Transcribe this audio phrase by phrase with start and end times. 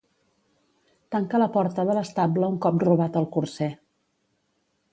[1.15, 3.69] Tanca la porta de l'estable un cop robat el corser